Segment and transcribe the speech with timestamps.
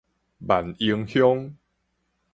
[0.39, 1.53] 萬榮鄉